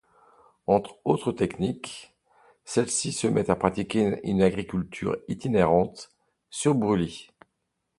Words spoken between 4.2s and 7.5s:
une agriculture itinérante sur brûlis.